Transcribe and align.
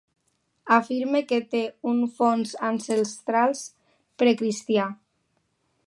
Afirme 0.77 1.19
que 1.31 1.37
té 1.51 1.61
un 1.91 2.01
fons 2.15 2.55
ancestral 2.71 3.55
precristià. 4.23 4.93